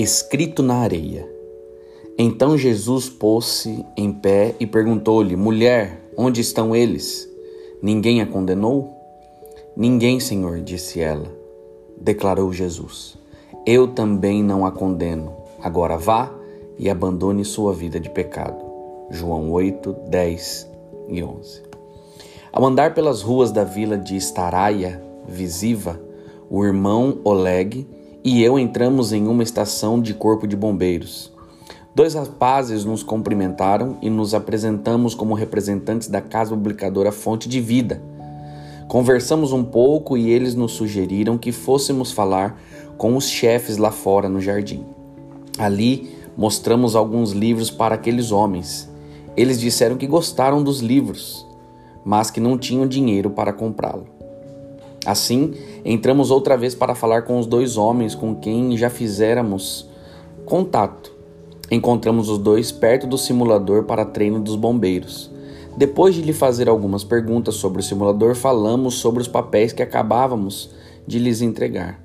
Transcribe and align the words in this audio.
Escrito 0.00 0.62
na 0.62 0.76
areia. 0.76 1.28
Então 2.16 2.56
Jesus 2.56 3.08
pôs-se 3.08 3.84
em 3.96 4.12
pé 4.12 4.54
e 4.60 4.64
perguntou-lhe: 4.64 5.34
Mulher, 5.34 6.08
onde 6.16 6.40
estão 6.40 6.72
eles? 6.72 7.28
Ninguém 7.82 8.20
a 8.20 8.26
condenou? 8.26 8.94
Ninguém, 9.76 10.20
Senhor, 10.20 10.60
disse 10.60 11.00
ela. 11.00 11.26
Declarou 12.00 12.52
Jesus: 12.52 13.18
Eu 13.66 13.88
também 13.88 14.40
não 14.40 14.64
a 14.64 14.70
condeno. 14.70 15.34
Agora 15.60 15.98
vá 15.98 16.32
e 16.78 16.88
abandone 16.88 17.44
sua 17.44 17.72
vida 17.72 17.98
de 17.98 18.08
pecado. 18.08 18.64
João 19.10 19.50
8, 19.50 19.96
10 20.08 20.70
e 21.08 21.24
11. 21.24 21.62
Ao 22.52 22.64
andar 22.64 22.94
pelas 22.94 23.20
ruas 23.20 23.50
da 23.50 23.64
vila 23.64 23.98
de 23.98 24.14
Estaraia, 24.14 25.02
visiva, 25.26 26.00
o 26.48 26.64
irmão 26.64 27.18
Oleg 27.24 27.97
e 28.24 28.42
eu 28.42 28.58
entramos 28.58 29.12
em 29.12 29.26
uma 29.26 29.42
estação 29.42 30.00
de 30.00 30.12
corpo 30.12 30.46
de 30.46 30.56
bombeiros. 30.56 31.32
Dois 31.94 32.14
rapazes 32.14 32.84
nos 32.84 33.02
cumprimentaram 33.02 33.96
e 34.02 34.10
nos 34.10 34.34
apresentamos 34.34 35.14
como 35.14 35.34
representantes 35.34 36.08
da 36.08 36.20
casa 36.20 36.50
publicadora 36.50 37.10
Fonte 37.10 37.48
de 37.48 37.60
Vida. 37.60 38.02
Conversamos 38.88 39.52
um 39.52 39.64
pouco 39.64 40.16
e 40.16 40.30
eles 40.30 40.54
nos 40.54 40.72
sugeriram 40.72 41.36
que 41.36 41.52
fôssemos 41.52 42.12
falar 42.12 42.60
com 42.96 43.16
os 43.16 43.28
chefes 43.28 43.76
lá 43.76 43.90
fora 43.90 44.28
no 44.28 44.40
jardim. 44.40 44.84
Ali 45.58 46.10
mostramos 46.36 46.94
alguns 46.94 47.32
livros 47.32 47.70
para 47.70 47.94
aqueles 47.94 48.32
homens. 48.32 48.88
Eles 49.36 49.60
disseram 49.60 49.96
que 49.96 50.06
gostaram 50.06 50.62
dos 50.62 50.80
livros, 50.80 51.46
mas 52.04 52.30
que 52.30 52.40
não 52.40 52.56
tinham 52.58 52.86
dinheiro 52.86 53.30
para 53.30 53.52
comprá-lo. 53.52 54.17
Assim, 55.08 55.54
entramos 55.86 56.30
outra 56.30 56.54
vez 56.54 56.74
para 56.74 56.94
falar 56.94 57.22
com 57.22 57.38
os 57.38 57.46
dois 57.46 57.78
homens 57.78 58.14
com 58.14 58.34
quem 58.34 58.76
já 58.76 58.90
fizéramos 58.90 59.88
contato. 60.44 61.10
Encontramos 61.70 62.28
os 62.28 62.36
dois 62.36 62.70
perto 62.70 63.06
do 63.06 63.16
simulador 63.16 63.84
para 63.84 64.04
treino 64.04 64.38
dos 64.38 64.54
bombeiros. 64.54 65.30
Depois 65.78 66.14
de 66.14 66.20
lhe 66.20 66.34
fazer 66.34 66.68
algumas 66.68 67.04
perguntas 67.04 67.54
sobre 67.54 67.80
o 67.80 67.82
simulador, 67.82 68.34
falamos 68.34 68.96
sobre 68.96 69.22
os 69.22 69.28
papéis 69.28 69.72
que 69.72 69.82
acabávamos 69.82 70.68
de 71.06 71.18
lhes 71.18 71.40
entregar. 71.40 71.98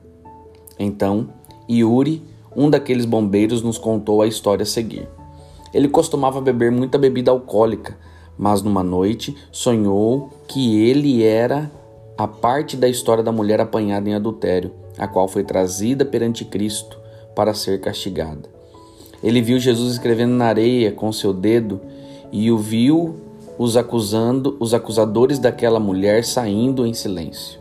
Então, 0.80 1.28
Yuri, 1.70 2.24
um 2.56 2.70
daqueles 2.70 3.04
bombeiros, 3.04 3.62
nos 3.62 3.78
contou 3.78 4.22
a 4.22 4.28
história 4.28 4.64
a 4.64 4.66
seguir. 4.66 5.10
Ele 5.74 5.90
costumava 5.90 6.40
beber 6.40 6.72
muita 6.72 6.98
bebida 6.98 7.32
alcoólica, 7.32 7.98
mas 8.38 8.62
numa 8.62 8.82
noite 8.82 9.36
sonhou 9.52 10.30
que 10.48 10.82
ele 10.82 11.22
era 11.22 11.70
a 12.18 12.28
parte 12.28 12.78
da 12.78 12.88
história 12.88 13.24
da 13.24 13.32
mulher 13.32 13.60
apanhada 13.60 14.10
em 14.10 14.14
adultério, 14.14 14.72
a 14.98 15.08
qual 15.08 15.28
foi 15.28 15.44
trazida 15.44 16.06
perante 16.06 16.46
Cristo 16.46 17.00
para 17.36 17.54
ser 17.54 17.80
castigada. 17.80 18.50
Ele 19.24 19.42
viu 19.42 19.58
Jesus 19.58 19.94
escrevendo 19.94 20.34
na 20.34 20.46
areia 20.46 20.92
com 20.92 21.12
seu 21.12 21.34
dedo 21.34 21.82
e 22.32 22.52
o 22.52 22.58
viu 22.58 23.16
os 23.58 23.78
acusando, 23.78 24.58
os 24.60 24.74
acusadores 24.74 25.40
daquela 25.40 25.80
mulher 25.80 26.24
saindo 26.24 26.86
em 26.86 26.94
silêncio. 26.94 27.60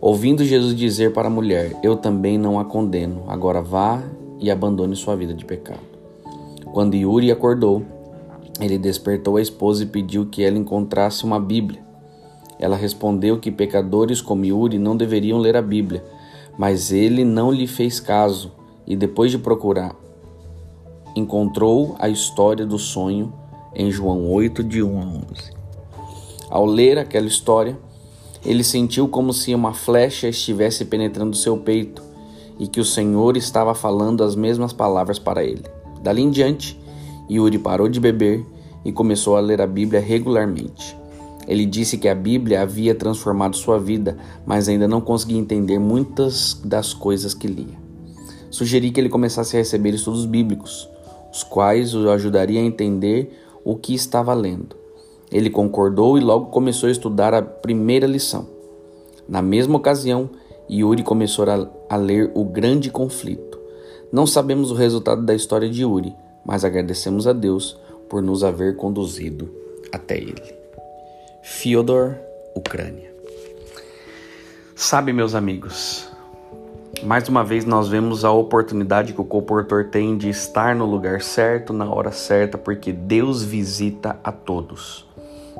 Ouvindo 0.00 0.44
Jesus 0.44 0.74
dizer 0.74 1.12
para 1.12 1.28
a 1.28 1.30
mulher: 1.30 1.76
Eu 1.82 1.96
também 1.96 2.38
não 2.38 2.58
a 2.58 2.64
condeno, 2.64 3.24
agora 3.28 3.60
vá 3.60 4.02
e 4.40 4.50
abandone 4.50 4.96
sua 4.96 5.14
vida 5.14 5.34
de 5.34 5.44
pecado. 5.44 5.80
Quando 6.72 6.94
Yuri 6.94 7.30
acordou, 7.30 7.82
ele 8.60 8.78
despertou 8.78 9.36
a 9.36 9.42
esposa 9.42 9.84
e 9.84 9.86
pediu 9.86 10.26
que 10.26 10.42
ela 10.42 10.58
encontrasse 10.58 11.24
uma 11.24 11.38
Bíblia. 11.38 11.91
Ela 12.62 12.76
respondeu 12.76 13.40
que 13.40 13.50
pecadores 13.50 14.22
como 14.22 14.44
Yuri 14.44 14.78
não 14.78 14.96
deveriam 14.96 15.36
ler 15.40 15.56
a 15.56 15.60
Bíblia, 15.60 16.04
mas 16.56 16.92
ele 16.92 17.24
não 17.24 17.50
lhe 17.50 17.66
fez 17.66 17.98
caso 17.98 18.52
e, 18.86 18.94
depois 18.94 19.32
de 19.32 19.38
procurar, 19.38 19.96
encontrou 21.16 21.96
a 21.98 22.08
história 22.08 22.64
do 22.64 22.78
sonho 22.78 23.32
em 23.74 23.90
João 23.90 24.30
8, 24.30 24.62
de 24.62 24.80
1 24.80 24.96
a 24.96 25.04
11. 25.04 25.22
Ao 26.48 26.64
ler 26.64 26.98
aquela 26.98 27.26
história, 27.26 27.76
ele 28.46 28.62
sentiu 28.62 29.08
como 29.08 29.32
se 29.32 29.52
uma 29.52 29.74
flecha 29.74 30.28
estivesse 30.28 30.84
penetrando 30.84 31.36
seu 31.36 31.56
peito 31.56 32.00
e 32.60 32.68
que 32.68 32.78
o 32.78 32.84
Senhor 32.84 33.36
estava 33.36 33.74
falando 33.74 34.22
as 34.22 34.36
mesmas 34.36 34.72
palavras 34.72 35.18
para 35.18 35.42
ele. 35.42 35.64
Dali 36.00 36.22
em 36.22 36.30
diante, 36.30 36.80
Yuri 37.28 37.58
parou 37.58 37.88
de 37.88 37.98
beber 37.98 38.46
e 38.84 38.92
começou 38.92 39.36
a 39.36 39.40
ler 39.40 39.60
a 39.60 39.66
Bíblia 39.66 40.00
regularmente. 40.00 41.01
Ele 41.46 41.66
disse 41.66 41.98
que 41.98 42.08
a 42.08 42.14
Bíblia 42.14 42.62
havia 42.62 42.94
transformado 42.94 43.56
sua 43.56 43.78
vida, 43.78 44.16
mas 44.46 44.68
ainda 44.68 44.86
não 44.86 45.00
conseguia 45.00 45.38
entender 45.38 45.78
muitas 45.78 46.60
das 46.64 46.92
coisas 46.92 47.34
que 47.34 47.48
lia. 47.48 47.80
Sugeri 48.50 48.90
que 48.90 49.00
ele 49.00 49.08
começasse 49.08 49.56
a 49.56 49.58
receber 49.58 49.94
estudos 49.94 50.26
bíblicos, 50.26 50.88
os 51.32 51.42
quais 51.42 51.94
o 51.94 52.10
ajudariam 52.10 52.62
a 52.62 52.66
entender 52.66 53.38
o 53.64 53.76
que 53.76 53.94
estava 53.94 54.34
lendo. 54.34 54.76
Ele 55.30 55.48
concordou 55.48 56.18
e 56.18 56.20
logo 56.20 56.46
começou 56.46 56.88
a 56.88 56.92
estudar 56.92 57.32
a 57.32 57.40
primeira 57.40 58.06
lição. 58.06 58.46
Na 59.26 59.40
mesma 59.40 59.78
ocasião, 59.78 60.28
Yuri 60.70 61.02
começou 61.02 61.48
a, 61.48 61.68
a 61.88 61.96
ler 61.96 62.30
O 62.34 62.44
Grande 62.44 62.90
Conflito. 62.90 63.58
Não 64.12 64.26
sabemos 64.26 64.70
o 64.70 64.74
resultado 64.74 65.22
da 65.22 65.34
história 65.34 65.68
de 65.68 65.82
Yuri, 65.82 66.14
mas 66.44 66.64
agradecemos 66.64 67.26
a 67.26 67.32
Deus 67.32 67.78
por 68.08 68.22
nos 68.22 68.44
haver 68.44 68.76
conduzido 68.76 69.48
até 69.90 70.18
ele. 70.18 70.61
Fyodor, 71.44 72.14
Ucrânia. 72.54 73.12
Sabe, 74.76 75.12
meus 75.12 75.34
amigos, 75.34 76.08
mais 77.02 77.28
uma 77.28 77.42
vez 77.42 77.64
nós 77.64 77.88
vemos 77.88 78.24
a 78.24 78.30
oportunidade 78.30 79.12
que 79.12 79.20
o 79.20 79.24
comportor 79.24 79.86
tem 79.86 80.16
de 80.16 80.28
estar 80.28 80.72
no 80.76 80.86
lugar 80.86 81.20
certo, 81.20 81.72
na 81.72 81.92
hora 81.92 82.12
certa, 82.12 82.56
porque 82.56 82.92
Deus 82.92 83.42
visita 83.42 84.20
a 84.22 84.30
todos. 84.30 85.04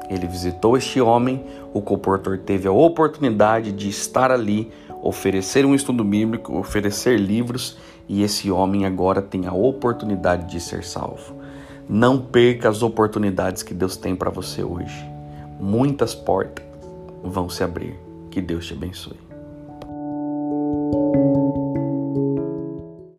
Ele 0.08 0.28
visitou 0.28 0.76
este 0.76 1.00
homem, 1.00 1.44
o 1.74 1.82
comportor 1.82 2.38
teve 2.38 2.68
a 2.68 2.72
oportunidade 2.72 3.72
de 3.72 3.88
estar 3.88 4.30
ali, 4.30 4.70
oferecer 5.02 5.66
um 5.66 5.74
estudo 5.74 6.04
bíblico, 6.04 6.56
oferecer 6.56 7.18
livros, 7.18 7.76
e 8.08 8.22
esse 8.22 8.52
homem 8.52 8.86
agora 8.86 9.20
tem 9.20 9.48
a 9.48 9.52
oportunidade 9.52 10.48
de 10.48 10.60
ser 10.60 10.84
salvo. 10.84 11.42
Não 11.88 12.20
perca 12.20 12.68
as 12.68 12.84
oportunidades 12.84 13.64
que 13.64 13.74
Deus 13.74 13.96
tem 13.96 14.14
para 14.14 14.30
você 14.30 14.62
hoje 14.62 15.11
muitas 15.62 16.12
portas 16.12 16.64
vão 17.22 17.48
se 17.48 17.62
abrir. 17.62 17.96
Que 18.30 18.40
Deus 18.40 18.66
te 18.66 18.74
abençoe. 18.74 19.31